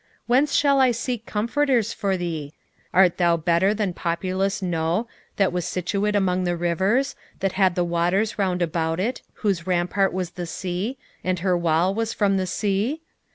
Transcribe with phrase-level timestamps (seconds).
[0.25, 2.53] whence shall I seek comforters for thee?
[2.85, 7.75] 3:8 Art thou better than populous No, that was situate among the rivers, that had
[7.75, 12.37] the waters round about it, whose rampart was the sea, and her wall was from
[12.37, 13.03] the sea?